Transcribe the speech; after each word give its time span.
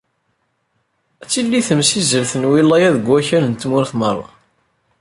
Ad 1.21 1.27
d-tili 1.27 1.61
temsizzelt 1.67 2.31
n 2.35 2.41
lwilaya 2.45 2.89
deg 2.95 3.05
wakal 3.09 3.43
n 3.47 3.53
tmurt 3.55 3.91
merra. 3.99 4.29